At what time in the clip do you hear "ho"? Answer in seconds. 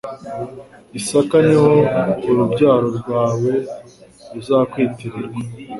1.63-1.73